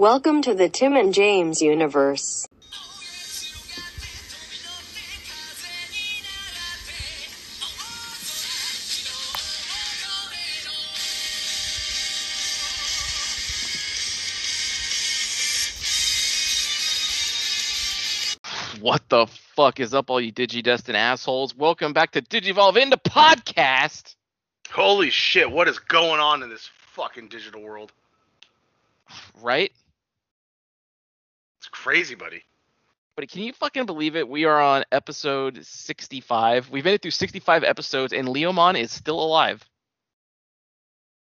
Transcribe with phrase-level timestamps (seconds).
[0.00, 2.48] Welcome to the Tim and James universe.
[18.80, 21.54] What the fuck is up, all you DigiDestined assholes?
[21.54, 24.14] Welcome back to Digivolve into podcast.
[24.70, 27.92] Holy shit, what is going on in this fucking digital world?
[29.42, 29.72] Right?
[31.82, 32.42] Crazy, buddy.
[33.16, 34.28] But can you fucking believe it?
[34.28, 36.68] We are on episode 65.
[36.68, 39.64] We've made it through 65 episodes, and Leomon is still alive.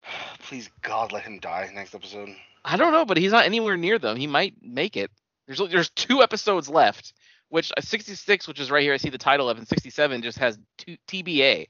[0.44, 2.28] Please, God, let him die next episode.
[2.64, 4.16] I don't know, but he's not anywhere near them.
[4.16, 5.10] He might make it.
[5.48, 7.14] There's there's two episodes left,
[7.48, 8.94] which uh, 66, which is right here.
[8.94, 11.66] I see the title of, and 67 just has two, TBA.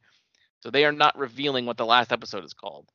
[0.61, 2.87] So they are not revealing what the last episode is called.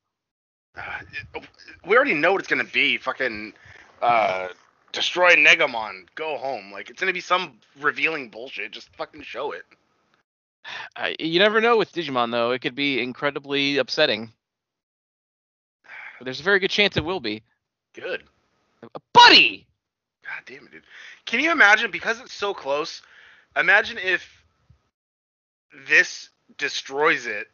[0.76, 1.00] Uh,
[1.84, 2.96] we already know what it's gonna be.
[2.96, 3.54] Fucking
[4.00, 4.48] uh,
[4.92, 6.72] destroy Negamon, go home.
[6.72, 8.72] Like it's gonna be some revealing bullshit.
[8.72, 9.62] Just fucking show it.
[10.96, 14.32] Uh, you never know with Digimon though; it could be incredibly upsetting.
[16.18, 17.42] But there's a very good chance it will be.
[17.94, 18.24] Good.
[19.12, 19.66] Buddy,
[20.22, 20.82] God damn it, dude.
[21.24, 21.90] Can you imagine?
[21.90, 23.02] Because it's so close.
[23.56, 24.42] Imagine if
[25.88, 27.48] this destroys it,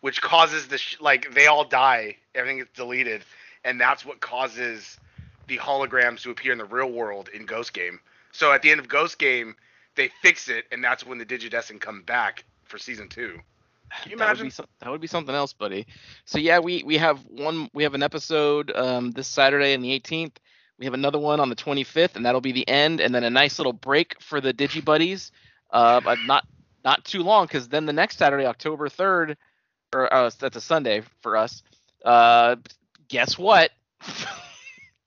[0.00, 3.22] which causes the sh- like they all die, everything gets deleted,
[3.64, 4.98] and that's what causes
[5.48, 8.00] the holograms to appear in the real world in Ghost Game.
[8.32, 9.56] So at the end of Ghost Game,
[9.96, 13.40] they fix it, and that's when the DigiDestined come back for season two.
[14.02, 14.46] Can you that would imagine?
[14.46, 15.86] be some, that would be something else, buddy.
[16.24, 19.98] So yeah, we we have one we have an episode um, this Saturday on the
[19.98, 20.36] 18th.
[20.78, 23.30] We have another one on the 25th, and that'll be the end, and then a
[23.30, 25.32] nice little break for the Digi Buddies.
[25.70, 26.46] Uh, but not
[26.84, 29.36] not too long, because then the next Saturday, October 3rd,
[29.94, 31.62] or uh, that's a Sunday for us.
[32.04, 32.56] Uh,
[33.08, 33.70] guess what?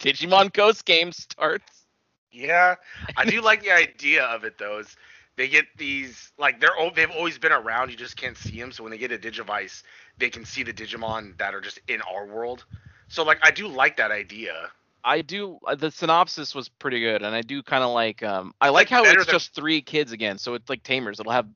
[0.01, 1.85] Digimon Ghost Game starts.
[2.31, 2.75] Yeah,
[3.17, 4.79] I do like the idea of it though.
[4.79, 4.95] Is
[5.37, 7.91] they get these like they're they've always been around.
[7.91, 8.71] You just can't see them.
[8.71, 9.83] So when they get a Digivice,
[10.17, 12.65] they can see the Digimon that are just in our world.
[13.07, 14.71] So like I do like that idea.
[15.03, 15.57] I do.
[15.65, 18.21] uh, The synopsis was pretty good, and I do kind of like.
[18.23, 21.19] Um, I like like how it's than- just three kids again, so it's like Tamers.
[21.19, 21.47] It'll have.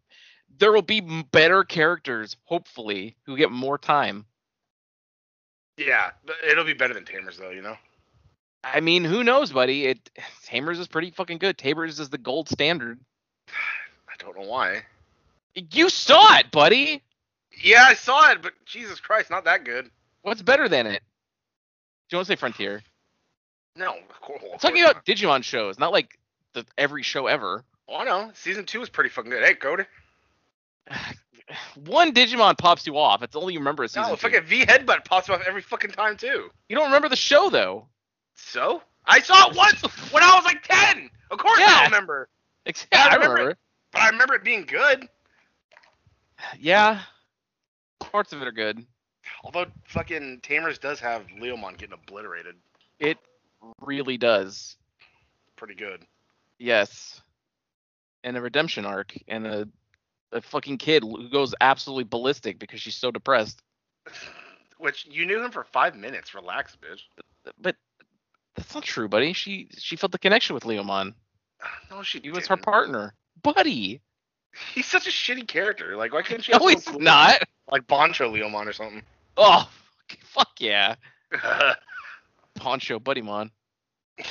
[0.57, 4.25] There will be better characters, hopefully, who get more time.
[5.77, 7.51] Yeah, but it'll be better than Tamers though.
[7.51, 7.77] You know.
[8.73, 9.85] I mean, who knows, buddy?
[9.85, 10.09] It
[10.43, 11.57] Tamers is pretty fucking good.
[11.57, 12.99] Tamers is the gold standard.
[13.49, 14.81] I don't know why.
[15.71, 17.01] You saw it, buddy.
[17.63, 19.89] Yeah, I saw it, but Jesus Christ, not that good.
[20.23, 21.01] What's better than it?
[22.09, 22.81] Do you want to say Frontier?
[23.75, 24.41] No, of course.
[24.51, 26.17] I'm talking about Digimon shows, not like
[26.53, 27.63] the every show ever.
[27.87, 29.43] Oh no, season two is pretty fucking good.
[29.43, 29.83] Hey, Cody.
[31.85, 33.21] One Digimon pops you off.
[33.21, 34.21] It's all you remember is season No, two.
[34.29, 36.49] fucking V headbutt pops off every fucking time too.
[36.69, 37.87] You don't remember the show though.
[38.35, 39.81] So I saw it once
[40.11, 41.09] when I was like ten.
[41.31, 41.75] Of course I Yeah.
[41.75, 42.29] don't remember.
[42.65, 42.99] Exactly.
[42.99, 43.57] I I remember.
[43.91, 45.07] But I remember it being good.
[46.59, 47.01] Yeah.
[47.99, 48.85] Parts of it are good.
[49.43, 52.55] Although fucking Tamers does have Leomon getting obliterated.
[52.99, 53.17] It
[53.81, 54.77] really does.
[55.55, 56.03] Pretty good.
[56.59, 57.21] Yes.
[58.23, 59.67] And a redemption arc and a
[60.31, 63.61] a fucking kid who goes absolutely ballistic because she's so depressed.
[64.77, 66.33] Which you knew him for five minutes.
[66.35, 67.01] Relax, bitch.
[67.59, 67.77] But
[68.55, 69.33] that's not true, buddy.
[69.33, 71.13] She she felt the connection with Leomon.
[71.89, 73.13] No, she He was her partner.
[73.41, 74.01] Buddy.
[74.73, 75.95] He's such a shitty character.
[75.97, 76.51] Like, why can't she?
[76.51, 77.41] No, he's not.
[77.71, 79.01] Like Boncho Leomon or something.
[79.37, 79.69] Oh,
[80.21, 80.95] fuck yeah.
[82.55, 83.49] Poncho Buddymon.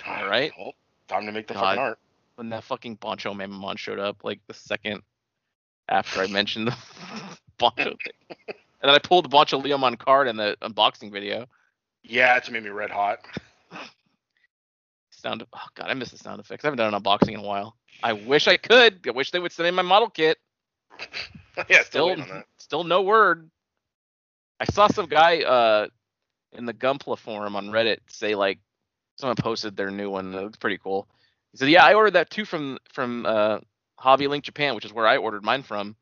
[0.07, 0.53] All right.
[0.59, 0.73] Well,
[1.09, 1.61] time to make the God.
[1.61, 1.99] fucking art.
[2.37, 5.03] When that fucking Poncho Mamamon showed up, like the second
[5.89, 6.77] after I mentioned the
[7.59, 8.37] Poncho thing.
[8.49, 11.47] And then I pulled the Poncho Leomon card in the unboxing video.
[12.03, 13.21] Yeah, it's made me red hot.
[15.25, 16.65] Sound oh god, I miss the sound effects.
[16.65, 17.77] I haven't done an unboxing in a while.
[18.03, 19.01] I wish I could.
[19.09, 20.39] I wish they would send in my model kit.
[21.69, 22.47] yeah, still Still, waiting on that.
[22.59, 23.51] still no word.
[24.61, 25.89] I saw some guy uh
[26.53, 28.61] in the Gunpla forum on Reddit say like
[29.19, 30.35] someone posted their new one.
[30.35, 31.09] It looks pretty cool.
[31.53, 33.61] He said, "Yeah, I ordered that too from from uh,
[33.99, 35.97] Hobby Link Japan, which is where I ordered mine from."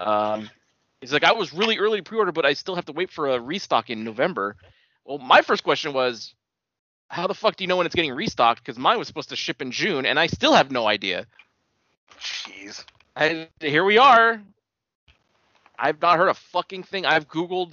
[0.00, 0.50] Um,
[1.00, 3.28] he's like, "I was really early to pre-order, but I still have to wait for
[3.28, 4.56] a restock in November."
[5.04, 6.34] Well, my first question was,
[7.08, 9.36] "How the fuck do you know when it's getting restocked?" Because mine was supposed to
[9.36, 11.26] ship in June, and I still have no idea.
[12.20, 12.84] Jeez.
[13.16, 14.40] And here we are.
[15.78, 17.06] I've not heard a fucking thing.
[17.06, 17.72] I've Googled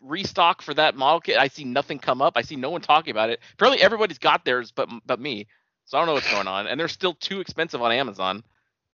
[0.00, 1.38] restock for that model kit.
[1.38, 2.34] I see nothing come up.
[2.36, 3.40] I see no one talking about it.
[3.54, 5.46] Apparently everybody's got theirs but but me.
[5.86, 6.66] So I don't know what's going on.
[6.66, 8.42] And they're still too expensive on Amazon.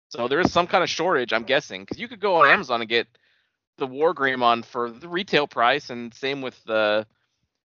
[0.08, 2.80] So there is some kind of shortage, I'm guessing, because you could go on Amazon
[2.80, 3.06] and get
[3.78, 7.06] the Wargreymon for the retail price, and same with the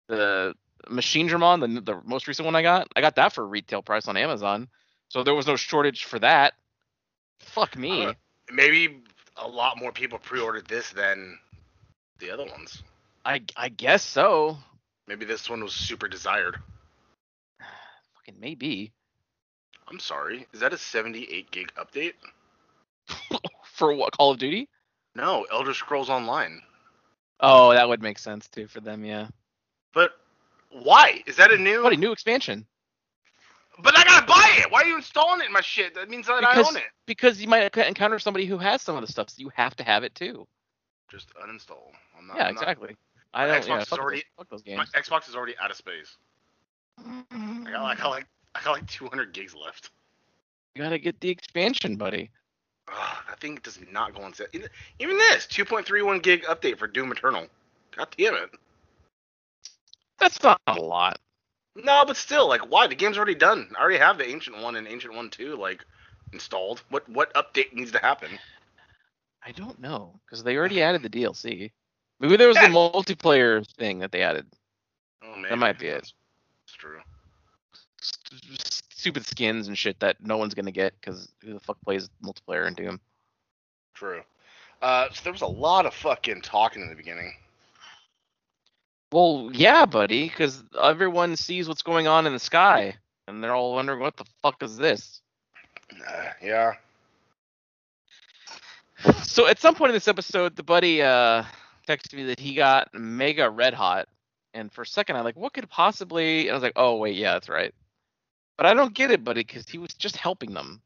[0.07, 0.53] the
[0.89, 4.17] Machinedramon, the the most recent one I got, I got that for retail price on
[4.17, 4.67] Amazon.
[5.09, 6.53] So there was no shortage for that.
[7.39, 8.05] Fuck me.
[8.05, 8.13] Uh,
[8.51, 9.01] Maybe
[9.37, 11.37] a lot more people pre-ordered this than
[12.19, 12.83] the other ones.
[13.23, 14.57] I I guess so.
[15.07, 16.57] Maybe this one was super desired.
[18.15, 18.91] Fucking maybe.
[19.87, 20.47] I'm sorry.
[20.51, 22.13] Is that a 78 gig update?
[23.73, 24.67] for what Call of Duty?
[25.15, 26.61] No, Elder Scrolls Online.
[27.39, 29.27] Oh, that would make sense too for them, yeah.
[29.93, 30.11] But
[30.83, 31.23] why?
[31.25, 31.83] Is that a new?
[31.83, 32.65] What a new expansion.
[33.79, 34.71] But I gotta buy it.
[34.71, 35.95] Why are you installing it in my shit?
[35.95, 36.83] That means that I Because, own it.
[37.05, 39.83] because you might encounter somebody who has some of the stuff, so you have to
[39.83, 40.47] have it too.
[41.09, 41.91] Just uninstall.
[42.17, 42.95] I'm not, yeah, I'm not- exactly.
[43.33, 43.61] I My don't.
[43.63, 44.85] Xbox Yeah, is already- those, my.
[44.85, 46.15] Xbox is already out of space.
[46.97, 47.23] I
[47.71, 48.25] got, I got like
[48.55, 49.91] I got like 200 gigs left.
[50.73, 52.31] You gotta get the expansion, buddy.
[52.87, 54.47] Ugh, that thing does not go on sale.
[54.99, 57.47] Even this 2.31 gig update for Doom Eternal.
[57.97, 58.51] God damn it.
[60.19, 61.19] That's not a lot.
[61.75, 62.87] No, but still, like, why?
[62.87, 63.69] The game's already done.
[63.77, 65.83] I already have the Ancient One and Ancient One Two, like,
[66.31, 66.83] installed.
[66.89, 68.29] What what update needs to happen?
[69.45, 71.71] I don't know because they already added the DLC.
[72.19, 74.45] Maybe there was a multiplayer thing that they added.
[75.23, 76.11] Oh man, that might be it.
[76.63, 76.99] It's true.
[78.01, 82.67] Stupid skins and shit that no one's gonna get because who the fuck plays multiplayer
[82.67, 82.99] in Doom?
[83.93, 84.21] True.
[84.81, 87.33] Uh, so there was a lot of fucking talking in the beginning.
[89.11, 92.95] Well, yeah, buddy, because everyone sees what's going on in the sky,
[93.27, 95.21] and they're all wondering what the fuck is this.
[95.91, 96.73] Uh, yeah.
[99.23, 101.43] So at some point in this episode, the buddy uh
[101.87, 104.07] texted me that he got mega red hot,
[104.53, 106.47] and for a second I'm like, what could possibly?
[106.47, 107.73] And I was like, oh wait, yeah, that's right.
[108.57, 110.81] But I don't get it, buddy, because he was just helping them.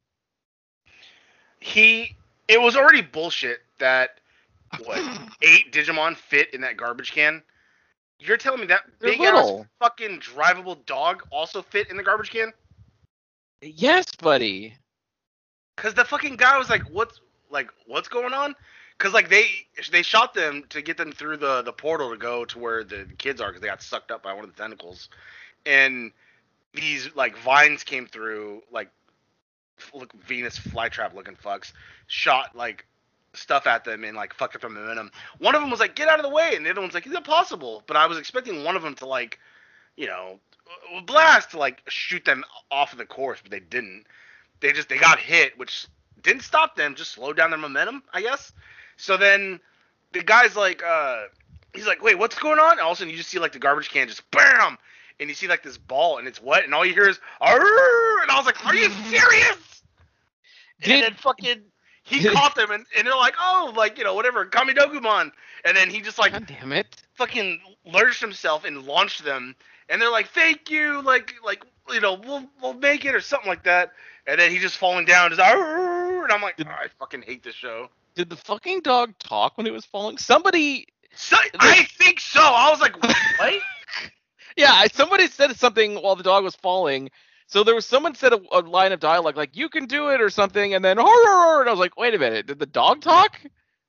[1.59, 2.15] He.
[2.47, 4.19] It was already bullshit that
[4.83, 4.97] what
[5.41, 7.43] eight Digimon fit in that garbage can.
[8.19, 9.67] You're telling me that They're big ass little.
[9.79, 12.53] fucking drivable dog also fit in the garbage can?
[13.61, 14.77] Yes, buddy.
[15.77, 17.19] Cause the fucking guy was like, "What's
[17.49, 18.55] like what's going on?"
[18.97, 19.45] Cause like they
[19.91, 23.05] they shot them to get them through the the portal to go to where the
[23.17, 25.09] kids are because they got sucked up by one of the tentacles,
[25.65, 26.11] and
[26.73, 28.89] these like vines came through like
[29.79, 31.73] f- look Venus flytrap looking fucks
[32.07, 32.85] shot like
[33.33, 35.11] stuff at them and like fucked up their momentum.
[35.37, 37.05] One of them was like, "Get out of the way," and the other one's like,
[37.05, 39.39] "It's impossible." But I was expecting one of them to like,
[39.95, 40.39] you know,
[41.05, 44.05] blast to like shoot them off of the course, but they didn't.
[44.59, 45.87] They just they got hit, which
[46.21, 48.51] didn't stop them, just slowed down their momentum, I guess.
[48.97, 49.59] So then
[50.11, 51.23] the guy's like, uh,
[51.73, 53.53] he's like, "Wait, what's going on?" And all of a sudden you just see like
[53.53, 54.77] the garbage can just bam,
[55.19, 58.31] and you see like this ball, and it's wet, and all you hear is, and
[58.31, 59.83] I was like, "Are you serious?"
[60.81, 61.61] and then fucking
[62.03, 65.31] he caught them, and, and they're like, "Oh, like you know, whatever, Kamidogumon,"
[65.65, 67.01] and then he just like God damn it.
[67.15, 69.55] fucking lurched himself and launched them,
[69.89, 73.49] and they're like, "Thank you," like like you know, we'll we'll make it or something
[73.49, 73.91] like that,
[74.27, 77.43] and then he's just falling down, just and I'm like, Did- "Oh, I fucking hate
[77.43, 77.89] this show.
[78.15, 80.17] Did the fucking dog talk when it was falling?
[80.17, 82.41] Somebody So, I think so.
[82.41, 83.01] I was like,
[83.37, 83.53] what?
[84.57, 87.11] Yeah, somebody said something while the dog was falling.
[87.49, 90.21] So there was someone said a, a line of dialogue like "You can do it"
[90.21, 93.01] or something, and then horror, and I was like, "Wait a minute, did the dog
[93.01, 93.41] talk?"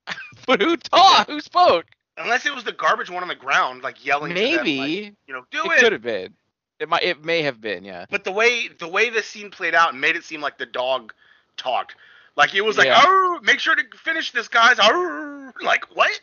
[0.46, 1.30] but who talked?
[1.30, 1.84] Who spoke?
[2.16, 4.34] Unless it was the garbage one on the ground, like yelling.
[4.34, 5.80] to them, like, Maybe you know, do it, it.
[5.80, 6.34] could have been.
[6.78, 7.02] It might.
[7.02, 7.84] It may have been.
[7.84, 8.06] Yeah.
[8.10, 11.12] But the way the way the scene played out made it seem like the dog
[11.58, 11.96] talked.
[12.36, 13.02] Like it was like, Yeah.
[13.04, 14.78] oh, make sure to finish this, guys.
[14.78, 15.52] Arr!
[15.60, 16.18] Like what?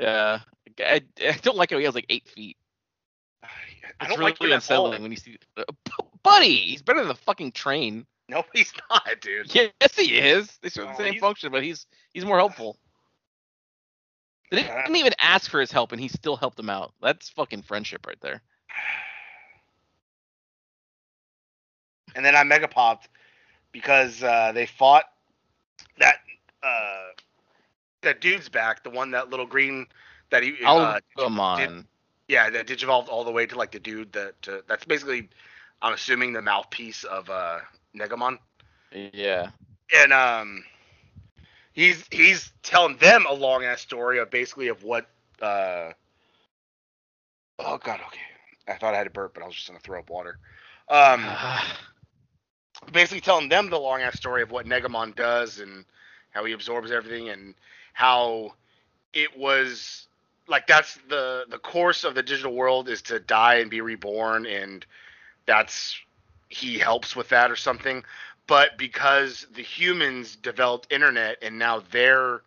[0.00, 0.40] Yeah.
[0.80, 2.56] I, I don't like how he has like eight feet.
[3.44, 3.46] I
[4.00, 4.52] It's don't really like all.
[4.52, 5.38] unsettling when you see.
[6.22, 8.06] Bu- buddy, he's better than the fucking train.
[8.28, 9.54] No, he's not, dude.
[9.54, 10.58] Yes, he is.
[10.62, 12.76] They serve No, the same he's- function, but he's he's more helpful.
[14.50, 16.92] They didn't even ask for his help, and he still helped them out.
[17.00, 18.42] That's fucking friendship right there.
[22.16, 23.08] And then I mega popped
[23.70, 25.04] because uh, they fought
[26.00, 26.16] that
[26.62, 27.10] uh,
[28.02, 29.86] that dude's back, the one that little green
[30.30, 31.86] that he Oh, uh, come on.
[32.28, 35.28] yeah that digivolved all the way to like the dude that uh, that's basically
[35.82, 37.58] I'm assuming the mouthpiece of uh,
[37.96, 38.38] Negamon.
[39.12, 39.50] Yeah.
[39.94, 40.64] and um
[41.72, 45.06] he's he's telling them a long ass story of basically of what
[45.42, 45.90] uh
[47.58, 48.20] oh god okay
[48.68, 50.38] i thought i had a burp but i was just gonna throw up water
[50.88, 51.24] um
[52.92, 55.84] basically telling them the long ass story of what negamon does and
[56.30, 57.54] how he absorbs everything and
[57.92, 58.52] how
[59.12, 60.06] it was
[60.48, 64.46] like that's the the course of the digital world is to die and be reborn
[64.46, 64.86] and
[65.50, 65.98] that's
[66.48, 68.04] he helps with that or something
[68.46, 72.42] but because the humans developed internet and now their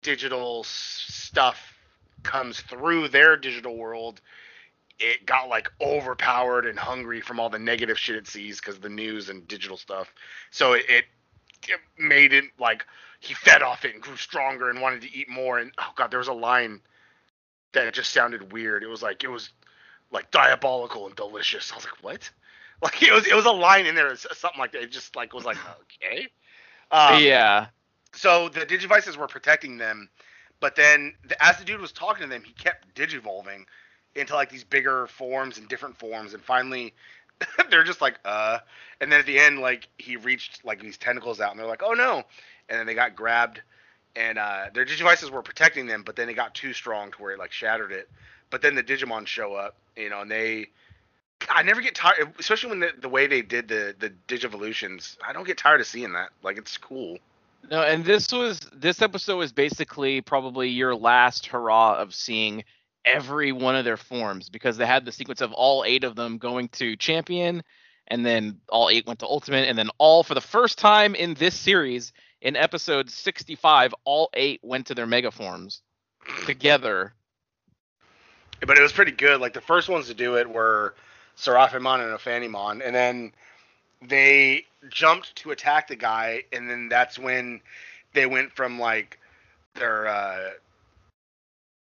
[0.00, 1.74] digital stuff
[2.22, 4.22] comes through their digital world
[4.98, 8.88] it got like overpowered and hungry from all the negative shit it sees because the
[8.88, 10.14] news and digital stuff.
[10.50, 11.04] So it, it,
[11.68, 12.86] it made it like
[13.20, 15.58] he fed off it and grew stronger and wanted to eat more.
[15.58, 16.80] And oh god, there was a line
[17.72, 18.82] that just sounded weird.
[18.82, 19.50] It was like it was
[20.14, 21.70] like diabolical and delicious.
[21.72, 22.30] I was like, what?
[22.82, 24.82] Like it was it was a line in there, something like that.
[24.82, 25.58] It just like was like
[26.02, 26.28] okay.
[26.90, 27.66] Um, yeah.
[28.14, 30.08] So the digivices were protecting them,
[30.60, 33.64] but then the, as the dude was talking to them, he kept digivolving
[34.14, 36.94] into like these bigger forms and different forms, and finally
[37.70, 38.58] they're just like uh,
[39.00, 41.82] and then at the end like he reached like these tentacles out, and they're like
[41.82, 42.22] oh no,
[42.68, 43.60] and then they got grabbed,
[44.14, 47.32] and uh, their digivices were protecting them, but then it got too strong to where
[47.32, 48.08] it like shattered it.
[48.50, 50.68] But then the Digimon show up, you know, and they
[51.50, 55.16] I never get tired, especially when the, the way they did the the Digivolutions.
[55.26, 56.30] I don't get tired of seeing that.
[56.42, 57.18] Like it's cool.
[57.70, 62.64] No, and this was this episode was basically probably your last hurrah of seeing
[63.04, 66.38] every one of their forms because they had the sequence of all eight of them
[66.38, 67.62] going to champion,
[68.08, 71.34] and then all eight went to ultimate, and then all for the first time in
[71.34, 75.82] this series in episode 65, all eight went to their mega forms
[76.46, 77.14] together.
[78.66, 79.40] But it was pretty good.
[79.40, 80.94] Like the first ones to do it were
[81.36, 83.32] Seraphimon and Ophanimon, and then
[84.00, 87.60] they jumped to attack the guy, and then that's when
[88.12, 89.18] they went from like
[89.74, 90.50] their uh,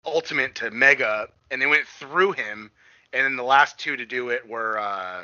[0.05, 2.71] ultimate to mega, and they went through him,
[3.13, 5.24] and then the last two to do it were, uh,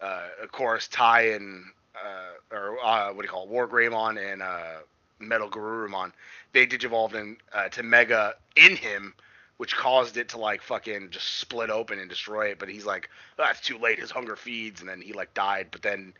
[0.00, 4.32] uh, of course, Tai and uh, or uh, what do you call it, War Greymon
[4.32, 4.78] and uh,
[5.18, 6.12] Metal Garurumon.
[6.52, 7.36] They digivolved in,
[7.70, 9.14] to mega in him
[9.60, 12.58] which caused it to like fucking just split open and destroy it.
[12.58, 13.98] But he's like, oh, that's too late.
[13.98, 15.66] His hunger feeds, and then he like died.
[15.70, 16.14] But then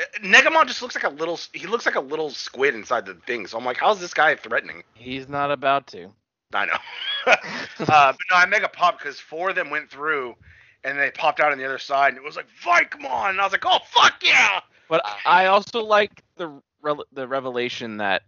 [0.00, 1.38] uh, Negamon just looks like a little.
[1.52, 3.46] He looks like a little squid inside the thing.
[3.46, 4.82] So I'm like, how's this guy threatening?
[4.94, 6.10] He's not about to.
[6.52, 6.72] I know.
[7.26, 7.36] uh,
[7.78, 10.34] but no, I mega pop because four of them went through,
[10.82, 13.44] and they popped out on the other side, and it was like Vikemon, and I
[13.44, 14.58] was like, oh fuck yeah!
[14.88, 16.60] But I also like the
[17.12, 18.22] the revelation that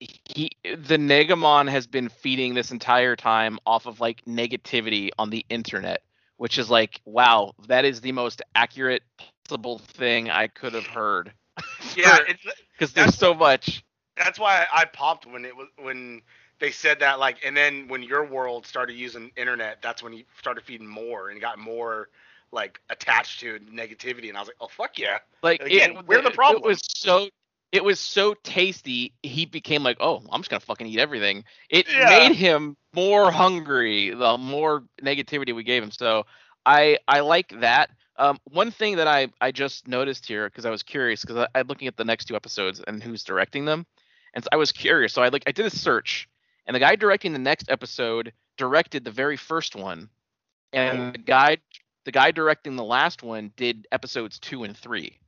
[0.00, 5.44] he the Negamon has been feeding this entire time off of like negativity on the
[5.50, 6.02] internet,
[6.38, 9.02] which is like, wow, that is the most accurate
[9.46, 11.32] possible thing I could have heard.
[11.96, 12.18] Yeah,
[12.72, 13.84] because there's so much.
[14.16, 16.22] That's why I popped when it was when
[16.58, 20.24] they said that like, and then when your world started using internet, that's when he
[20.38, 22.08] started feeding more and got more
[22.52, 25.18] like attached to negativity, and I was like, oh fuck yeah!
[25.42, 26.62] Like again, it, we're the problem.
[26.64, 27.28] It was so
[27.72, 31.44] it was so tasty he became like oh i'm just gonna fucking eat everything.
[31.68, 32.08] It Yeah.
[32.08, 35.90] made him more hungry the more negativity we gave him.
[35.90, 36.24] So
[36.66, 37.90] i i like that.
[38.16, 41.48] Um, one thing that i i just noticed here because i was curious because I,
[41.58, 43.86] i'm looking at the next two episodes and who's directing them.
[44.34, 45.12] And so i was curious.
[45.12, 46.28] So i like i did a search
[46.66, 50.08] and the guy directing the next episode directed the very first one.
[50.72, 51.58] And the guy
[52.04, 55.18] the guy directing the last one did episodes two and three.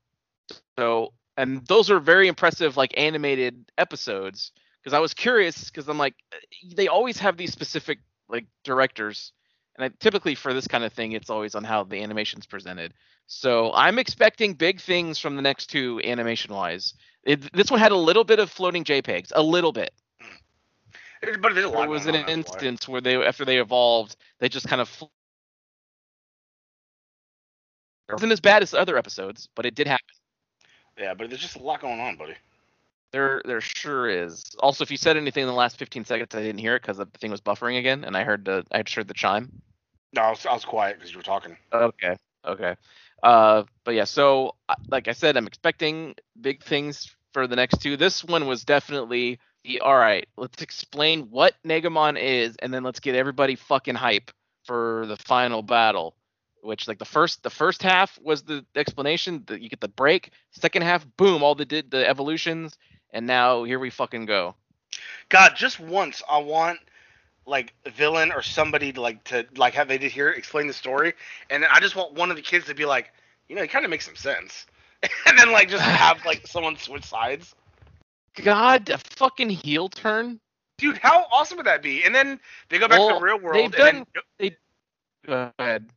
[0.79, 5.99] So and those are very impressive like animated episodes because i was curious because i'm
[5.99, 6.37] like eh,
[6.77, 7.99] they always have these specific
[8.29, 9.33] like directors
[9.77, 12.95] and I, typically for this kind of thing it's always on how the animation's presented.
[13.27, 17.93] So i'm expecting big things from the next two animation wise it, this one had
[17.93, 19.93] a little bit of floating jpegs a little bit.
[21.41, 22.65] But there's a lot there was an going on, that's why.
[22.65, 25.07] instance where they after they evolved they just kind of fl-
[28.09, 30.12] it wasn't as bad as the other episodes but it did happen
[30.99, 32.35] Yeah, but there's just a lot going on, buddy.
[33.13, 34.43] There, there sure is.
[34.59, 36.97] Also, if you said anything in the last 15 seconds, I didn't hear it because
[36.97, 39.61] the thing was buffering again, and I heard the, I just heard the chime.
[40.15, 41.57] No, I was, I was quiet because you were talking.
[41.73, 42.77] Okay, okay.
[43.23, 44.55] Uh, but yeah, so
[44.89, 47.97] like I said, I'm expecting big things for the next two.
[47.97, 50.27] This one was definitely the all right.
[50.37, 54.31] Let's explain what Negamon is, and then let's get everybody fucking hype
[54.65, 56.15] for the final battle.
[56.63, 60.31] Which like the first the first half was the explanation that you get the break.
[60.53, 62.79] Second half, boom, all the did the evolutions,
[63.11, 64.55] and now here we fucking go.
[65.29, 66.79] God, just once I want
[67.47, 70.73] like a villain or somebody to like to like have they did here explain the
[70.73, 71.15] story,
[71.51, 73.13] and then I just want one of the kids to be like,
[73.49, 74.67] you know, it kind of makes some sense,
[75.27, 77.55] and then like just have like someone switch sides.
[78.37, 80.39] God, a fucking heel turn.
[80.79, 82.05] Dude, how awesome would that be?
[82.05, 83.57] And then they go back to the real world.
[83.57, 84.07] they've and done-
[84.39, 84.57] then,
[85.27, 85.89] Go ahead.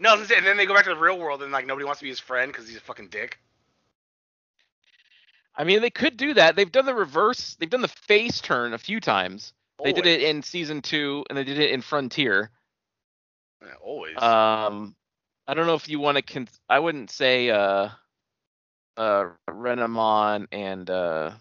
[0.00, 2.04] No, and then they go back to the real world and like nobody wants to
[2.04, 3.38] be his friend because he's a fucking dick.
[5.54, 6.56] I mean, they could do that.
[6.56, 7.54] They've done the reverse.
[7.60, 9.52] They've done the face turn a few times.
[9.84, 12.50] They did it in season two, and they did it in Frontier.
[13.62, 14.16] Yeah, always.
[14.16, 14.94] Um,
[15.46, 16.22] I don't know if you want to.
[16.22, 17.88] Con- I wouldn't say uh,
[18.96, 21.32] uh, Renamon and uh,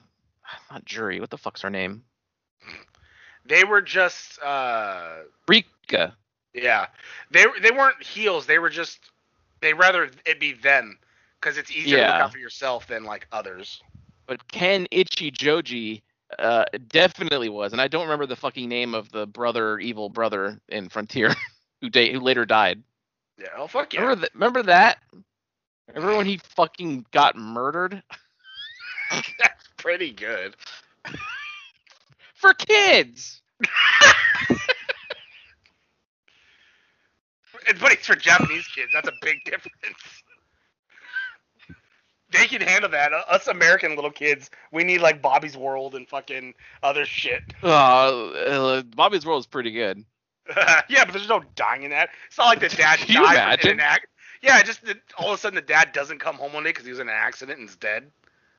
[0.72, 1.20] not Juri.
[1.20, 2.04] What the fuck's her name?
[3.46, 5.16] they were just uh
[5.48, 6.16] Rika.
[6.54, 6.88] Yeah,
[7.32, 8.46] they they weren't heels.
[8.46, 9.00] They were just
[9.62, 10.98] they rather it be them
[11.40, 12.08] because it's easier to Yeah.
[12.08, 13.82] look out for yourself than like others.
[14.28, 16.02] But Ken Ichijouji
[16.38, 20.60] uh, definitely was, and I don't remember the fucking name of the brother, evil brother
[20.70, 21.34] in Frontier,
[21.82, 22.82] who da- who later died.
[23.40, 24.02] Yeah, oh fuck yeah.
[24.02, 25.00] Remember, th- remember that?
[25.94, 28.04] Remember when he fucking got murdered
[29.40, 30.56] That's pretty good.
[32.36, 33.42] for kids?
[37.68, 38.90] It's- But it's for Japanese kids.
[38.94, 39.74] That's a big difference.
[42.32, 43.12] They can handle that.
[43.12, 47.42] Uh, Us American little kids, we need like Bobby's World and fucking other shit.
[47.64, 50.04] Uh, uh, Bobby's World is pretty good.
[50.58, 52.10] yeah, but there's no dying in that.
[52.28, 54.08] It's not like the dad Can died in an act.
[54.42, 56.86] Yeah, just that all of a sudden the dad doesn't come home one day because
[56.86, 58.10] he was in an accident and is dead.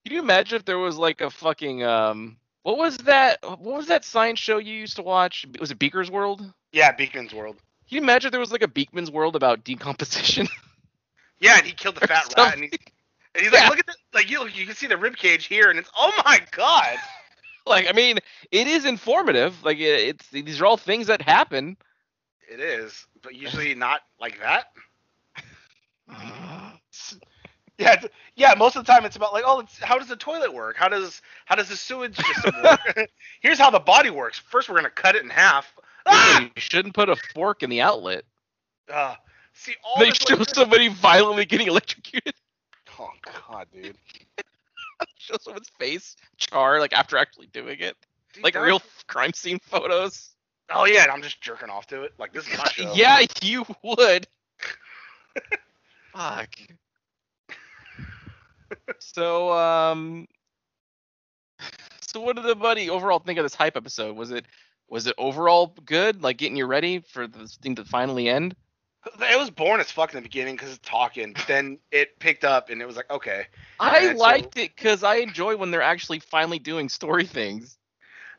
[0.04, 3.38] Can you imagine if there was like a fucking um, what was that?
[3.42, 5.46] What was that science show you used to watch?
[5.60, 6.42] Was it Beaker's World?
[6.72, 7.56] Yeah, Beakman's World.
[7.90, 10.48] Can you imagine if there was like a Beakman's World about decomposition?
[11.42, 12.70] Yeah, and he killed the fat rat, and, he,
[13.34, 15.70] and he's like, look at the like you you can see the rib cage here,
[15.70, 16.98] and it's oh my god.
[17.66, 18.18] like, I mean,
[18.52, 19.64] it is informative.
[19.64, 21.78] Like, it, it's these are all things that happen.
[22.46, 24.66] It is, but usually not like that.
[27.78, 28.52] Yeah, it's- yeah.
[28.58, 30.76] Most of the time, it's about like, oh, it's, how does the toilet work?
[30.76, 33.08] How does how does the sewage system work?
[33.40, 34.38] Here's how the body works.
[34.38, 35.74] First, we're gonna cut it in half.
[36.06, 36.40] Ah!
[36.40, 38.24] You shouldn't put a fork in the outlet.
[38.92, 39.14] Uh,
[39.54, 42.34] see all they show like, somebody violently getting electrocuted.
[42.98, 43.10] Oh
[43.48, 43.96] god, dude.
[45.16, 47.96] show someone's face char like after actually doing it,
[48.34, 50.30] Dude, like that- real crime scene photos.
[50.70, 52.12] Oh yeah, and I'm just jerking off to it.
[52.18, 52.92] Like this is my show.
[52.94, 54.26] yeah, you would.
[56.12, 56.54] Fuck.
[58.98, 60.26] so, um,
[62.00, 64.16] so what did the buddy overall think of this hype episode?
[64.16, 64.46] Was it
[64.90, 66.22] was it overall good?
[66.22, 68.54] Like getting you ready for this thing to finally end?
[69.18, 71.32] It was boring as fuck in the beginning because it's talking.
[71.32, 73.46] But then it picked up and it was like, okay.
[73.78, 77.78] I And so- liked it because I enjoy when they're actually finally doing story things.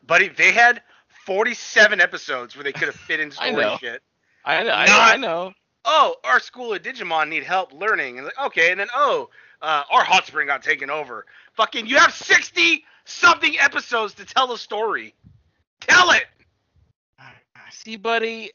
[0.05, 0.81] Buddy, they had
[1.25, 3.77] 47 episodes where they could have fit in I story know.
[3.77, 4.03] shit.
[4.45, 5.53] I know, I, Not- I know.
[5.83, 8.17] Oh, our school of Digimon need help learning.
[8.19, 9.29] And like, okay, and then oh,
[9.63, 11.25] uh, our hot spring got taken over.
[11.53, 15.15] Fucking, you have 60 something episodes to tell the story.
[15.79, 16.25] Tell it.
[17.71, 18.51] See, buddy,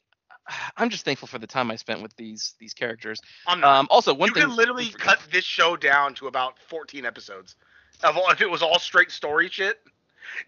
[0.77, 3.21] I'm just thankful for the time I spent with these these characters.
[3.47, 3.77] I'm not.
[3.77, 7.57] Um, also, one you thing could literally cut this show down to about 14 episodes.
[8.03, 9.81] Of all, if it was all straight story shit.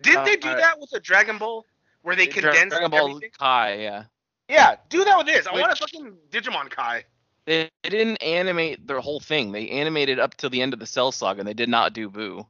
[0.02, 1.64] Didn't they do Uh, that with the Dragon Ball?
[2.02, 3.30] Where they condensed Dragon Ball everything?
[3.38, 4.04] Kai, yeah.
[4.48, 5.46] Yeah, do that with this.
[5.46, 7.04] I want a fucking Digimon Kai.
[7.46, 9.52] They, they didn't animate their whole thing.
[9.52, 12.08] They animated up till the end of the Cell Saga, and they did not do
[12.08, 12.46] Boo,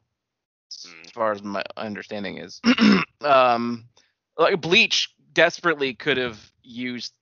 [0.70, 1.12] as Mm.
[1.12, 2.61] far as my understanding is.
[3.22, 3.85] um,
[4.37, 7.12] like Bleach desperately could have used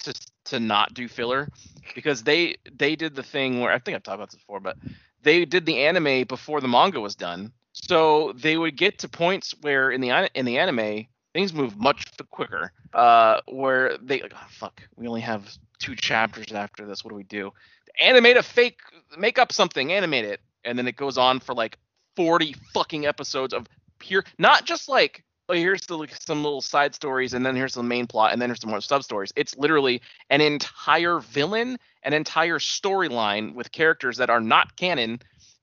[0.00, 0.14] to
[0.46, 1.48] to not do filler
[1.94, 4.76] because they they did the thing where I think I've talked about this before, but
[5.22, 9.54] they did the anime before the manga was done, so they would get to points
[9.60, 12.72] where in the in the anime things move much quicker.
[12.94, 17.04] Uh, where they like, oh, fuck, we only have two chapters after this.
[17.04, 17.52] What do we do?
[18.00, 18.80] Animate a fake,
[19.18, 21.76] make up something, animate it, and then it goes on for like
[22.14, 23.66] forty fucking episodes of
[23.98, 25.24] pure, not just like.
[25.48, 28.48] Oh, here's the, some little side stories, and then here's the main plot, and then
[28.48, 29.32] here's some more sub stories.
[29.36, 35.20] It's literally an entire villain, an entire storyline with characters that are not canon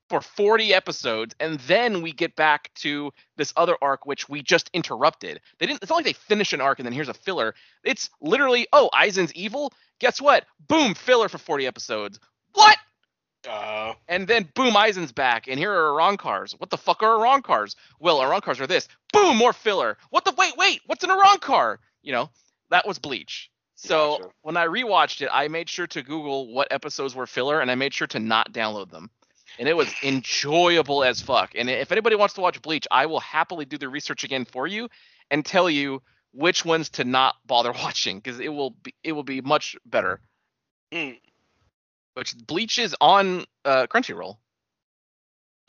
[0.09, 4.69] for 40 episodes, and then we get back to this other arc which we just
[4.73, 5.41] interrupted.
[5.59, 5.81] They didn't.
[5.81, 7.55] It's not like they finish an arc and then here's a filler.
[7.83, 9.73] It's literally, oh, Aizen's evil.
[9.99, 10.45] Guess what?
[10.67, 12.19] Boom, filler for 40 episodes.
[12.53, 12.77] What?
[13.49, 16.53] Uh, And then boom, Aizen's back, and here are Arrancars.
[16.59, 17.75] What the fuck are Arrancars?
[17.99, 18.87] Well, Arrancars are this.
[19.11, 19.97] Boom, more filler.
[20.09, 21.79] What the wait, wait, what's an car?
[22.01, 22.29] You know,
[22.69, 23.49] that was Bleach.
[23.75, 24.31] So Gotcha.
[24.43, 27.75] when I rewatched it, I made sure to Google what episodes were filler, and I
[27.75, 29.09] made sure to not download them.
[29.59, 31.51] And it was enjoyable as fuck.
[31.55, 34.65] And if anybody wants to watch Bleach, I will happily do the research again for
[34.65, 34.89] you
[35.29, 36.01] and tell you
[36.31, 40.21] which ones to not bother watching because it will be it will be much better.
[40.91, 41.19] mm,
[42.15, 44.37] Which Bleach is on uh, Crunchyroll.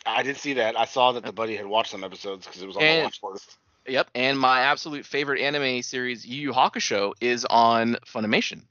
[0.07, 0.78] I did see that.
[0.78, 3.04] I saw that the buddy had watched some episodes because it was on And- the
[3.04, 3.57] watch list.
[3.87, 8.62] Yep, and my absolute favorite anime series, Yu Yu Hakusho, is on Funimation.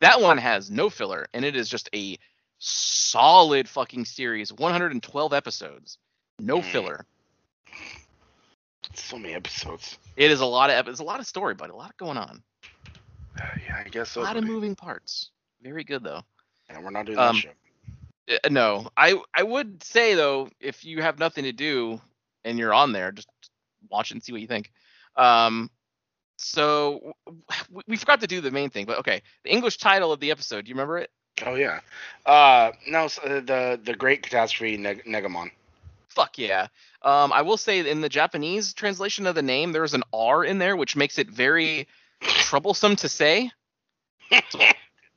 [0.00, 2.18] That one has no filler, and it is just a
[2.58, 5.96] solid fucking series, 112 episodes,
[6.38, 6.64] no Mm.
[6.70, 7.06] filler.
[8.94, 9.98] So many episodes.
[10.16, 12.18] It is a lot of ep- it's a lot of story, but a lot going
[12.18, 12.42] on,
[13.40, 14.20] Uh, yeah, I guess so.
[14.20, 15.30] a lot of moving parts.
[15.62, 16.22] Very good though.
[16.68, 17.40] And we're not doing Um, that
[18.28, 18.40] shit.
[18.44, 22.00] Uh, no, I I would say though, if you have nothing to do
[22.44, 23.28] and you're on there, just
[23.90, 24.70] watch it and see what you think.
[25.16, 25.70] Um,
[26.36, 27.14] So
[27.70, 29.22] we, we forgot to do the main thing, but okay.
[29.44, 30.64] The English title of the episode.
[30.64, 31.10] Do you remember it?
[31.46, 31.80] Oh yeah.
[32.26, 35.50] Uh, no, s- uh, the the Great Catastrophe Neg- Negamon.
[36.08, 36.66] Fuck yeah.
[37.02, 40.58] Um, I will say in the Japanese translation of the name, there's an R in
[40.58, 41.86] there, which makes it very
[42.20, 43.50] troublesome to say.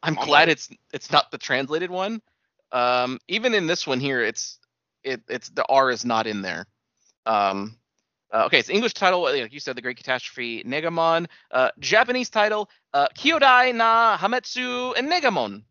[0.04, 0.26] I'm Mama.
[0.26, 2.22] glad it's it's not the translated one.
[2.72, 4.60] Um, even in this one here, it's
[5.04, 6.66] it it's the R is not in there.
[7.26, 7.78] Um,
[8.34, 11.28] uh, okay, it's English title, like you said, the Great Catastrophe, Negamon.
[11.52, 15.64] Uh, Japanese title, uh, Kyodai na Hametsu and Negamon.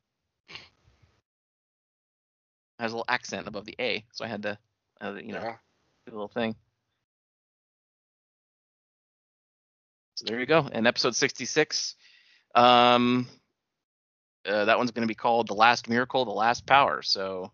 [2.79, 4.59] Has a little accent above the A, so I had to,
[5.01, 5.57] uh, you know, Yeah.
[6.07, 6.57] do a little thing.
[10.16, 10.69] So there you go.
[10.71, 11.97] And episode 66.
[12.55, 13.27] Um,
[14.46, 17.03] uh, that one's going to be called The Last Miracle, The Last Power.
[17.03, 17.50] So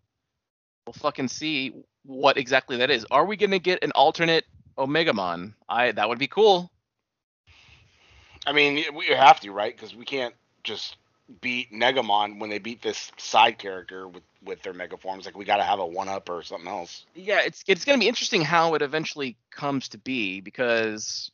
[0.86, 1.72] we'll fucking see
[2.04, 3.06] what exactly that is.
[3.10, 4.44] Are we going to get an alternate
[4.78, 5.54] Omegamon?
[5.68, 6.70] I that would be cool.
[8.46, 9.74] I mean, we have to, right?
[9.74, 10.96] Because we can't just
[11.40, 15.26] beat Negamon when they beat this side character with with their mega forms.
[15.26, 17.04] Like we got to have a one up or something else.
[17.14, 21.30] Yeah, it's it's going to be interesting how it eventually comes to be because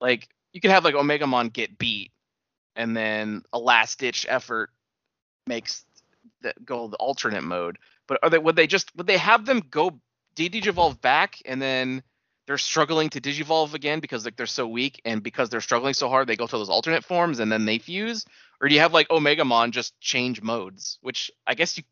[0.00, 2.12] like you could have like Omegamon get beat
[2.76, 4.70] and then a last ditch effort
[5.46, 5.84] makes
[6.42, 7.78] that go the alternate mode.
[8.06, 10.00] But are they would they just would they have them go
[10.34, 12.02] de-digivolve back and then
[12.46, 16.08] they're struggling to digivolve again because like they're so weak and because they're struggling so
[16.08, 18.24] hard they go to those alternate forms and then they fuse
[18.60, 21.84] or do you have like Omegamon just change modes which I guess you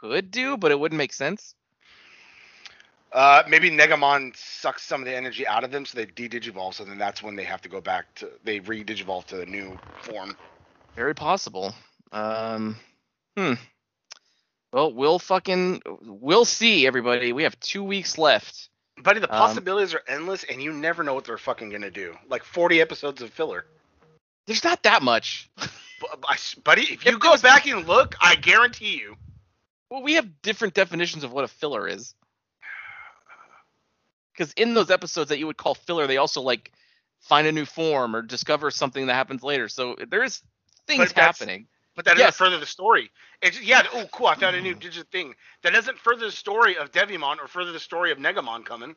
[0.00, 1.54] could do but it wouldn't make sense.
[3.12, 6.74] Uh, maybe Negamon sucks some of the energy out of them, so they de-digivolve.
[6.74, 9.76] So then that's when they have to go back to they re-digivolve to the new
[10.02, 10.36] form.
[10.94, 11.74] Very possible.
[12.12, 12.76] Um,
[13.36, 13.54] hmm.
[14.72, 17.32] Well, we'll fucking we'll see, everybody.
[17.32, 18.68] We have two weeks left.
[19.02, 22.16] Buddy, the Um, possibilities are endless, and you never know what they're fucking gonna do.
[22.28, 23.66] Like 40 episodes of filler.
[24.46, 25.50] There's not that much.
[25.56, 29.16] Bu- I s- Buddy, if you go back and look, I guarantee you.
[29.90, 32.14] Well, we have different definitions of what a filler is.
[34.32, 36.72] Because in those episodes that you would call filler, they also like
[37.20, 39.68] find a new form or discover something that happens later.
[39.68, 40.42] So there is
[40.86, 41.66] things happening.
[41.96, 43.10] But that doesn't further the story.
[43.42, 45.34] It's yeah, oh cool, I found a new digit thing.
[45.62, 48.94] That doesn't further the story of Devimon or further the story of Negamon coming.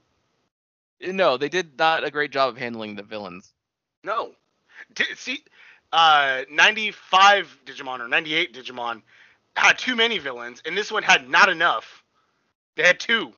[1.01, 3.51] No, they did not a great job of handling the villains.
[4.03, 4.31] No.
[5.15, 5.43] See,
[5.91, 9.01] uh, 95 Digimon or 98 Digimon
[9.55, 12.03] had too many villains, and this one had not enough.
[12.75, 13.33] They had two.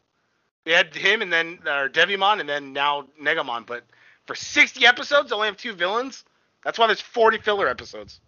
[0.65, 3.65] They had him and then uh, Devimon and then now Negamon.
[3.65, 3.83] But
[4.25, 6.23] for 60 episodes, they only have two villains.
[6.63, 8.19] That's why there's 40 filler episodes.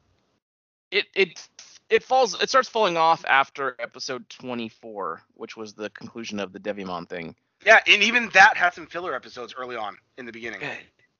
[0.92, 1.48] It it
[1.90, 6.60] it falls it starts falling off after episode 24 which was the conclusion of the
[6.60, 7.36] devimon thing.
[7.66, 10.62] Yeah, and even that had some filler episodes early on in the beginning.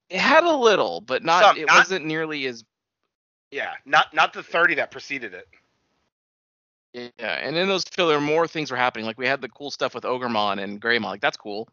[0.10, 2.64] it had a little but not Some, it not- wasn't nearly as
[3.52, 5.48] Yeah, not not the 30 that preceded it.
[6.94, 9.06] yeah and in those filler more things were happening.
[9.06, 11.04] Like we had the cool stuff with ogremon and greymon.
[11.06, 11.68] Like that's cool.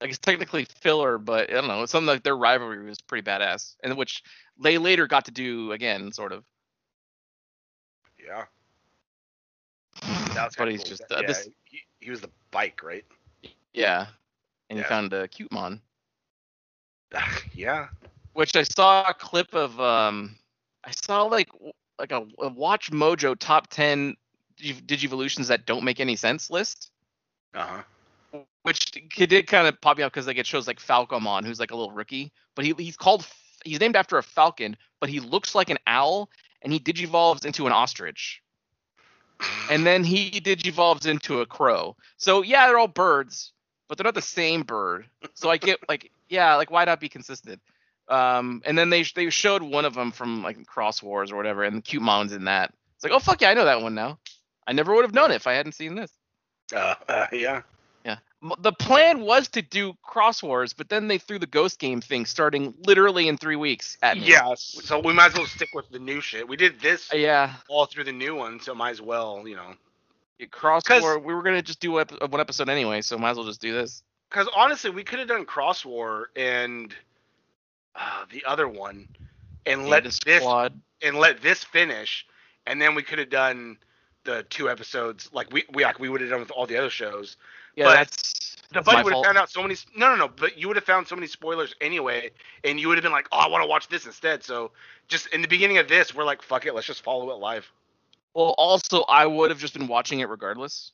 [0.00, 3.22] Like it's technically filler but i don't know it's something like their rivalry was pretty
[3.22, 4.22] badass and which
[4.58, 6.42] they later got to do again sort of
[8.30, 8.46] Yeah.
[10.34, 10.90] That's was but he's cool.
[10.90, 13.04] just uh, yeah, this he, he was the bike, right?
[13.74, 14.06] yeah
[14.70, 15.80] and he found a Cutemon
[17.54, 17.88] yeah.
[18.34, 19.80] which I saw a clip of.
[19.80, 20.36] Um,
[20.84, 21.48] I saw like
[21.98, 24.16] like a, a Watch Mojo top ten
[24.60, 26.90] Digivolutions that don't make any sense list,
[27.54, 27.82] Uh
[28.32, 28.42] huh.
[28.62, 31.72] which did kind of pop me up because like it shows like Falcomon, who's like
[31.72, 33.26] a little rookie, but he he's called
[33.64, 36.30] he's named after a falcon, but he looks like an owl,
[36.62, 38.42] and he digivolves into an ostrich,
[39.70, 41.96] and then he digivolves into a crow.
[42.16, 43.52] So yeah, they're all birds,
[43.88, 45.06] but they're not the same bird.
[45.34, 47.60] So I get like yeah, like why not be consistent?
[48.08, 51.64] Um, and then they they showed one of them from like Cross Wars or whatever,
[51.64, 52.72] and the Cutemon's in that.
[52.96, 54.18] It's like, oh fuck yeah, I know that one now.
[54.66, 56.12] I never would have known it if I hadn't seen this.
[56.74, 57.62] Uh, uh, yeah.
[58.42, 58.54] Yeah.
[58.60, 62.24] The plan was to do Cross Wars, but then they threw the Ghost Game thing
[62.24, 64.24] starting literally in three weeks at me.
[64.28, 64.54] Yeah.
[64.56, 66.48] So we might as well stick with the new shit.
[66.48, 67.54] We did this Uh, Yeah.
[67.68, 69.74] all through the new one, so might as well, you know.
[70.50, 71.18] Cross 'Cause- War.
[71.18, 73.74] We were gonna just do ep- one episode anyway, so might as well just do
[73.74, 74.02] this.
[74.30, 76.94] Because honestly, we could have done Cross War and
[77.94, 79.06] uh, the other one,
[79.66, 80.80] and let this squad.
[81.02, 82.24] and let this finish,
[82.66, 83.76] and then we could have done
[84.24, 86.88] the two episodes like we we like we would have done with all the other
[86.90, 87.36] shows.
[87.76, 89.76] Yeah, but that's The that's buddy would have found out so many.
[89.96, 90.28] No, no, no.
[90.28, 92.30] But you would have found so many spoilers anyway,
[92.64, 94.72] and you would have been like, "Oh, I want to watch this instead." So
[95.08, 97.70] just in the beginning of this, we're like, "Fuck it, let's just follow it live."
[98.34, 100.92] Well, also I would have just been watching it regardless.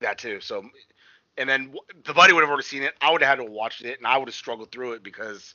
[0.00, 0.40] That too.
[0.40, 0.64] So,
[1.36, 2.94] and then the buddy would have already seen it.
[3.00, 5.54] I would have had to watch it, and I would have struggled through it because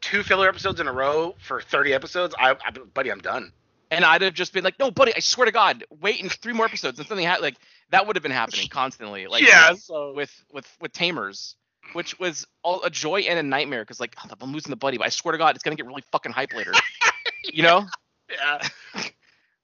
[0.00, 3.52] two filler episodes in a row for 30 episodes, I, I buddy, I'm done.
[3.90, 6.52] And I'd have just been like, no, buddy, I swear to God, wait in three
[6.52, 7.56] more episodes and something ha- like
[7.90, 9.26] that would have been happening constantly.
[9.26, 11.56] Like yeah, with, so with with with Tamers,
[11.94, 14.98] which was all a joy and a nightmare because like oh, I'm losing the buddy,
[14.98, 16.72] but I swear to God, it's gonna get really fucking hype later.
[17.52, 17.86] you know?
[18.30, 18.60] yeah.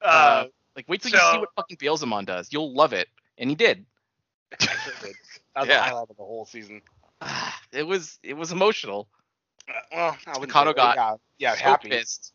[0.03, 0.45] Uh, Uh,
[0.77, 2.49] Like wait till you see what fucking Beelzemon does.
[2.53, 3.09] You'll love it,
[3.39, 3.87] and he did.
[4.61, 4.67] I
[5.03, 5.15] did.
[5.55, 5.77] That was Yeah.
[5.77, 6.83] the highlight of the whole season.
[7.73, 9.09] it was it was emotional.
[9.69, 11.89] Uh, well, I say- got yeah, yeah, so happy.
[11.91, 12.33] pissed.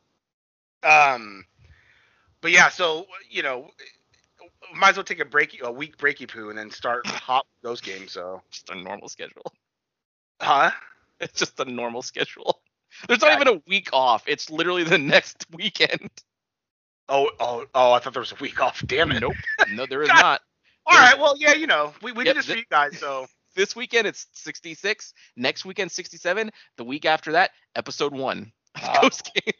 [0.84, 1.46] Um,
[2.42, 3.70] but yeah, so you know,
[4.76, 7.82] might as well take a break, a week breaky poo, and then start hop those
[7.82, 8.12] games.
[8.12, 9.54] So, Just a normal schedule.
[10.42, 10.72] huh?
[11.22, 12.62] It's just a normal schedule.
[13.08, 13.42] There's not Yeah.
[13.42, 14.24] even a week off.
[14.26, 16.10] It's literally the next weekend.
[17.10, 17.92] Oh, oh, oh!
[17.92, 18.82] I thought there was a week off.
[18.88, 19.20] Damn it!
[19.20, 19.34] Nope.
[19.74, 20.40] No, there is not.
[20.86, 22.98] All right, well, yeah, you know, we, we Yep, did this thi- for you guys,
[23.00, 25.14] so This weekend it's 66.
[25.36, 26.50] Next weekend 67.
[26.78, 28.52] The week after that, episode one.
[28.82, 29.02] Oh.
[29.02, 29.54] Ghost Game.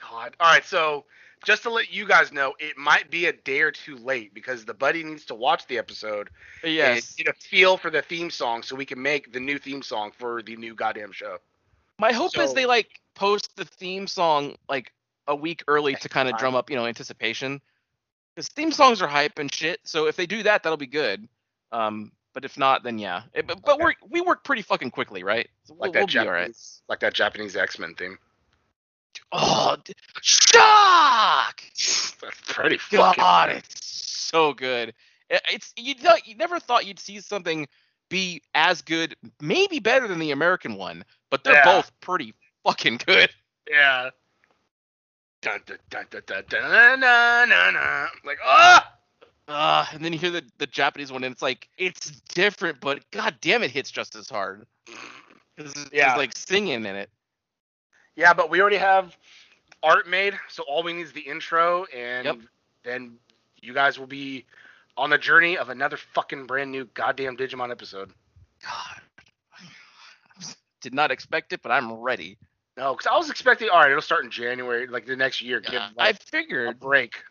[0.00, 0.36] God.
[0.38, 1.04] All right, so
[1.44, 4.64] just to let you guys know, it might be a day or two late because
[4.64, 6.30] the buddy needs to watch the episode
[6.64, 7.08] Yes.
[7.18, 9.82] and get a feel for the theme song so we can make the new theme
[9.82, 11.38] song for the new goddamn show.
[11.98, 14.92] My hope is they like post the theme song like
[15.28, 17.60] a week early to kind of drum up, you know, anticipation.
[18.34, 19.80] Because theme songs are hype and shit.
[19.84, 21.26] So if they do that, that'll be good.
[21.72, 23.22] Um, but if not, then yeah.
[23.32, 23.94] It- but but Okay.
[24.10, 25.48] we we work pretty fucking quickly, right?
[25.64, 26.56] So we'll, Like that we'll be Japanese, all right.
[26.90, 28.18] like that Japanese X Men theme.
[29.32, 31.62] Oh, d- shock!
[32.20, 33.20] That's pretty fucking.
[33.22, 34.94] God, it's so good.
[35.28, 35.94] It's you.
[36.24, 37.66] You never thought you'd see something
[38.08, 41.64] be as good, maybe better than the American one, but they're Yeah.
[41.64, 42.32] both pretty
[42.64, 43.30] fucking good.
[43.68, 44.10] Yeah.
[45.42, 48.08] Dun, dun, dun, dun, dun, dun, dun, dun, dun.
[48.24, 48.92] Like, ah!
[49.48, 53.08] Uh, and then you hear the, the Japanese one, and it's like it's different, but
[53.10, 54.66] god damn it hits just as hard.
[54.86, 56.16] 'Cause it's Yeah.
[56.16, 57.10] like singing in it.
[58.16, 59.16] Yeah, but we already have
[59.82, 62.36] art made, so all we need is the intro, and Yep.
[62.82, 63.18] then
[63.60, 64.46] you guys will be
[64.96, 68.10] on the journey of another fucking brand new goddamn Digimon episode.
[68.62, 69.00] God,
[70.80, 72.38] did not expect it, but I'm ready.
[72.76, 75.60] No, because I was expecting, all right, it'll start in January, like the next year,
[75.60, 76.78] give I like, a figured.
[76.80, 77.22] break,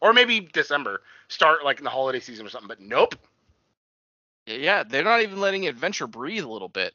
[0.00, 2.68] or maybe December, start like in the holiday season or something.
[2.68, 3.14] But nope.
[4.46, 6.94] Yeah, they're not even letting Adventure breathe a little bit.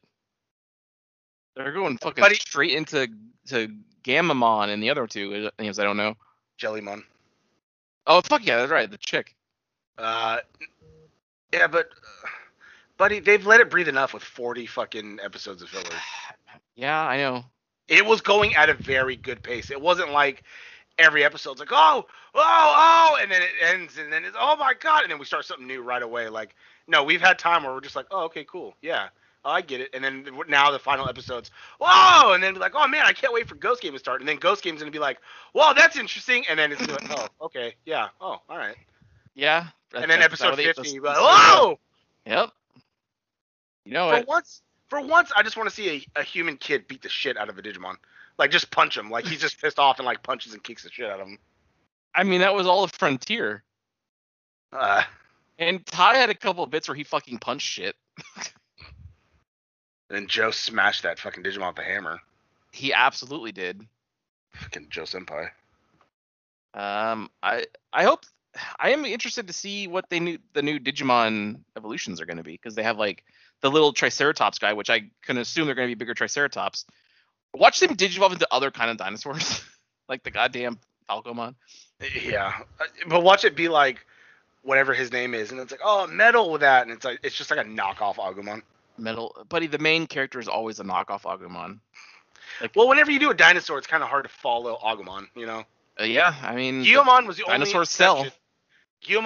[1.58, 3.08] They're going fucking Buddy- straight into
[3.48, 3.70] to
[4.04, 6.15] Gamamon and the other two names I don't know.
[6.60, 7.04] Jellymon.
[8.06, 9.36] Oh fuck yeah, that's right, the chick.
[9.98, 10.38] Uh,
[11.52, 11.89] yeah, but
[12.24, 12.28] uh,
[12.98, 15.84] buddy, they've let it breathe enough with 40 fucking episodes of filler.
[16.76, 17.43] Yeah, I know.
[17.88, 19.72] It was going at a very good pace.
[19.72, 20.43] It wasn't like
[21.00, 24.76] every episode's like, oh, oh, oh, and then it ends, and then it's, oh my
[24.80, 26.30] god, and then we start something new right away.
[26.30, 26.54] Like,
[26.88, 29.08] no, we've had time where we're just like, oh, okay, cool, yeah,
[29.45, 29.89] oh, I get it.
[29.93, 33.34] And then now the final episodes, whoa, and then be like, oh man, I can't
[33.34, 34.21] wait for Ghost Game to start.
[34.21, 35.19] And then Ghost Game's gonna be like,
[35.54, 38.76] well, that's interesting, and then it's like, oh, okay, yeah, oh, all right.
[39.36, 39.67] Yeah.
[39.93, 41.80] And then that's- that's how episode they- 50, that's- you'll like, whoa.
[42.26, 42.50] Yep.
[43.86, 44.28] You know for it.
[44.28, 47.38] once, for once, I just want to see a, a human kid beat the shit
[47.38, 47.95] out of a Digimon.
[48.38, 49.10] Like just punch him.
[49.10, 51.38] Like he's just pissed off and like punches and kicks the shit out of him.
[52.13, 53.63] I mean, that was all of Frontier.
[54.73, 55.04] Uh,
[55.60, 57.95] And Tai had a couple of bits where he fucking punched shit.
[60.10, 62.20] and Joe smashed that fucking Digimon with the hammer.
[62.72, 63.86] He absolutely did.
[64.54, 65.50] Fucking Joe Senpai.
[66.74, 68.26] Um, I I hope
[68.80, 72.43] I am interested to see what they new the new Digimon evolutions are going to
[72.43, 73.24] be because they have like
[73.62, 76.86] the little Triceratops guy, which I can assume they're going to be bigger Triceratops.
[77.54, 79.63] Watch them digivolve into other kind of dinosaurs,
[80.10, 81.56] like the goddamn Falcomon.
[82.22, 84.06] Yeah, Uh, but watch it be like
[84.62, 87.36] whatever his name is, and it's like oh metal with that, and it's like it's
[87.36, 88.62] just like a knockoff Agumon.
[88.97, 89.67] Metal, buddy.
[89.67, 91.79] The main character is always a knockoff Agumon.
[92.62, 95.27] like, Well, whenever you do a dinosaur, it's kind of hard to follow Agumon.
[95.36, 95.63] You know,
[95.99, 98.17] Uh, yeah, I mean, Guilmon was the only dinosaurs sell.
[98.21, 98.39] exception.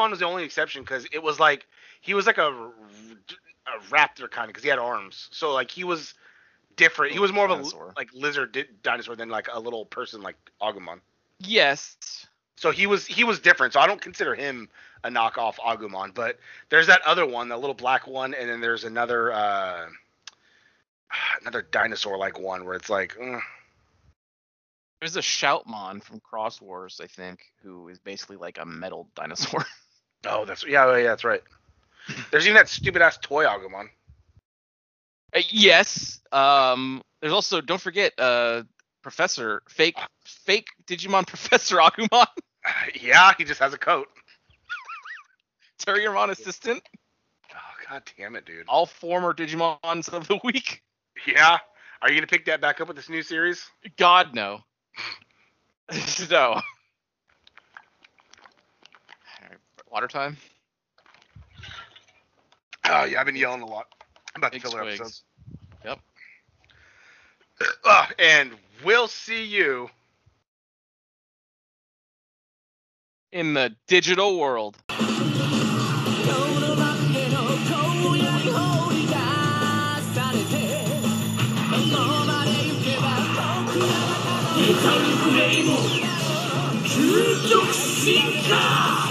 [0.10, 1.66] Was the only exception because it was like
[2.02, 5.30] he was like a, a raptor kind of because he had arms.
[5.32, 6.14] So like he was
[6.76, 7.14] different.
[7.14, 7.94] He was more of a Dinosaur.
[7.96, 11.00] like lizard di- dinosaur than like a little person like Agumon.
[11.40, 13.74] yes, So he was he was different.
[13.74, 14.70] So I don't consider him
[15.04, 16.14] a knockoff Agumon.
[16.14, 19.88] But there's that other one, the little black one, and then there's another uh
[21.42, 23.42] another dinosaur like one where it's like mm,
[25.00, 29.66] there's a Shoutmon from Cross Wars, I think, who is basically like a metal dinosaur.
[30.26, 31.42] oh that's yeah yeah that's right.
[32.32, 33.88] There's even that stupid ass toy Agumon.
[35.36, 36.20] Uh, yes.
[36.32, 37.02] Um.
[37.22, 38.64] There's also don't forget uh
[39.02, 42.28] Professor fake fake Digimon Professor Agumon,
[43.02, 44.08] yeah, he just has a coat.
[45.86, 46.82] Terriermon assistant,
[47.54, 47.58] Oh
[47.90, 48.66] god damn it, dude.
[48.68, 50.82] all former Digimons of the week.
[51.28, 51.58] Yeah,
[52.02, 53.70] Are you gonna pick that back up with this new series?
[53.98, 54.62] God no.
[56.30, 56.62] no.
[59.92, 60.38] Water time.
[62.86, 63.88] Oh yeah, I've been yelling a lot
[64.36, 65.00] about Big the filler swigs.
[65.00, 65.24] episodes.
[65.86, 66.00] Yep.
[67.86, 68.52] Uh, and
[68.86, 69.90] we'll see you.
[73.32, 74.78] In the digital world.
[84.62, 85.72] メタルフレイム
[86.86, 89.11] 究極進化